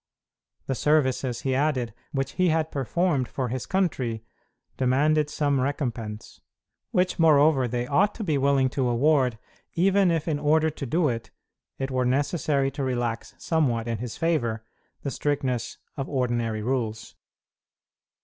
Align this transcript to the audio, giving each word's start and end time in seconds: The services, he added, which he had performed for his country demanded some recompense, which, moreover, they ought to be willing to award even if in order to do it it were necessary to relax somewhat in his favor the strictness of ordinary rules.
The 0.65 0.73
services, 0.73 1.41
he 1.41 1.53
added, 1.53 1.93
which 2.11 2.31
he 2.31 2.49
had 2.49 2.71
performed 2.71 3.27
for 3.27 3.49
his 3.49 3.67
country 3.67 4.23
demanded 4.75 5.29
some 5.29 5.59
recompense, 5.61 6.41
which, 6.89 7.19
moreover, 7.19 7.67
they 7.67 7.85
ought 7.85 8.15
to 8.15 8.23
be 8.23 8.35
willing 8.35 8.67
to 8.69 8.87
award 8.89 9.37
even 9.75 10.09
if 10.09 10.27
in 10.27 10.39
order 10.39 10.71
to 10.71 10.85
do 10.87 11.07
it 11.07 11.29
it 11.77 11.91
were 11.91 12.03
necessary 12.03 12.71
to 12.71 12.83
relax 12.83 13.35
somewhat 13.37 13.87
in 13.87 13.99
his 13.99 14.17
favor 14.17 14.65
the 15.03 15.11
strictness 15.11 15.77
of 15.95 16.09
ordinary 16.09 16.63
rules. 16.63 17.13